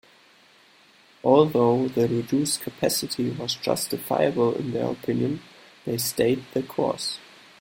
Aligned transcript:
Although 1.23 1.89
the 1.89 2.07
reduced 2.07 2.61
capacity 2.61 3.29
was 3.29 3.53
justifiable 3.53 4.55
in 4.55 4.71
their 4.71 4.87
opinion, 4.89 5.43
they 5.85 5.99
stayed 5.99 6.43
the 6.55 6.63
course. 6.63 7.19